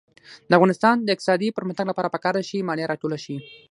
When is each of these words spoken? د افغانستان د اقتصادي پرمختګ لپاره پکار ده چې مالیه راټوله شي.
د 0.49 0.51
افغانستان 0.57 0.95
د 1.01 1.07
اقتصادي 1.13 1.49
پرمختګ 1.57 1.85
لپاره 1.89 2.11
پکار 2.15 2.33
ده 2.37 2.43
چې 2.49 2.65
مالیه 2.67 2.87
راټوله 2.91 3.17
شي. 3.25 3.35